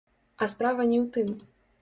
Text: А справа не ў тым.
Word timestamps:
А 0.45 0.47
справа 0.53 0.87
не 0.93 0.97
ў 1.03 1.07
тым. 1.19 1.29